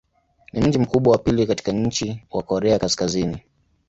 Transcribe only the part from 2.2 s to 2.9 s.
wa Korea